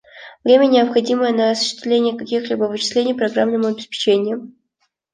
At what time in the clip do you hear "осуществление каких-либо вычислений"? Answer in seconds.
1.51-3.13